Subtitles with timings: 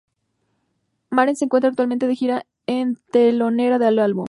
[1.11, 4.19] Maren se encuentra actualmente de gira en telonera del álbum.